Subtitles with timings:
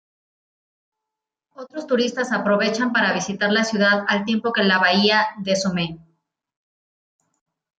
[1.53, 5.99] Otros turistas aprovechan para visitar la ciudad al tiempo que la bahía de Somme.